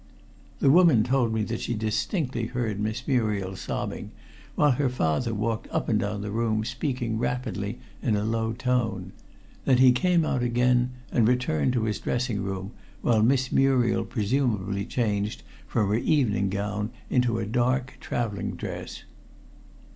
[0.61, 4.09] The woman told me that she distinctly heard Miss Muriel sobbing,
[4.55, 9.11] while her father walked up and down the room speaking rapidly in a low tone.
[9.65, 12.71] Then he came out again and returned to his dressing room,
[13.03, 19.03] while Miss Muriel presumably changed from her evening gown into a dark traveling dress.